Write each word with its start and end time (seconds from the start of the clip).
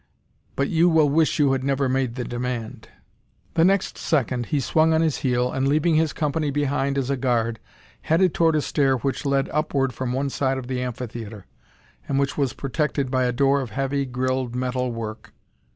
But 0.55 0.69
you 0.69 0.89
will 0.89 1.09
wish 1.09 1.37
you 1.37 1.51
had 1.51 1.63
never 1.63 1.87
made 1.87 2.15
the 2.15 2.23
demand!" 2.23 2.89
The 3.53 3.63
next 3.63 3.99
second 3.99 4.47
he 4.47 4.59
swung 4.59 4.95
on 4.95 5.01
his 5.01 5.17
heel, 5.17 5.51
and 5.51 5.67
leaving 5.67 5.93
his 5.93 6.11
company 6.11 6.49
behind 6.49 6.97
as 6.97 7.11
a 7.11 7.15
guard, 7.15 7.59
headed 8.01 8.33
toward 8.33 8.55
a 8.55 8.63
stair 8.63 8.97
which 8.97 9.27
led 9.27 9.47
upward 9.49 9.93
from 9.93 10.11
one 10.11 10.31
side 10.31 10.57
of 10.57 10.65
the 10.65 10.81
amphitheatre, 10.81 11.45
and 12.07 12.17
which 12.17 12.35
was 12.35 12.53
protected 12.53 13.11
by 13.11 13.25
a 13.25 13.31
door 13.31 13.61
of 13.61 13.69
heavy, 13.69 14.07
grilled 14.07 14.55
metal 14.55 14.91
work. 14.91 15.33